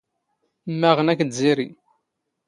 ⵎⵎⴰⵖⵏ 0.71 0.97
ⴰⴽⴷ 1.11 1.19
ⵣⵉⵔⵉ. 1.37 1.69